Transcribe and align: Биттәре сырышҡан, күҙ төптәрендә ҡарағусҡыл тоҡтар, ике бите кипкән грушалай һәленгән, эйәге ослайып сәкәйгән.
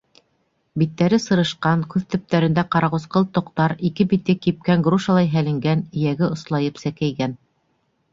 Биттәре 0.81 1.17
сырышҡан, 1.25 1.81
күҙ 1.93 2.05
төптәрендә 2.13 2.63
ҡарағусҡыл 2.75 3.27
тоҡтар, 3.39 3.75
ике 3.89 4.07
бите 4.15 4.35
кипкән 4.47 4.87
грушалай 4.89 5.29
һәленгән, 5.35 5.85
эйәге 5.99 6.31
ослайып 6.37 6.83
сәкәйгән. 6.85 7.37